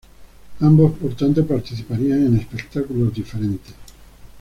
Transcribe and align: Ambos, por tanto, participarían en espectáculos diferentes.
Ambos, 0.61 0.93
por 0.97 1.13
tanto, 1.13 1.45
participarían 1.45 2.25
en 2.25 2.37
espectáculos 2.39 3.13
diferentes. 3.13 3.75